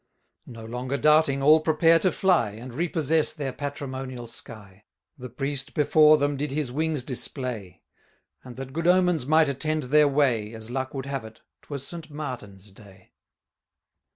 [0.45, 4.85] 560 No longer doubting, all prepare to fly, And repossess their patrimonial sky.
[5.15, 7.83] The priest before them did his wings display;
[8.43, 12.09] And that good omens might attend their way, As luck would have it, 'twas St
[12.09, 13.13] Martin's day.